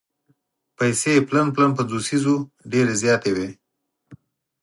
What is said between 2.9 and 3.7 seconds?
زیاتې وې.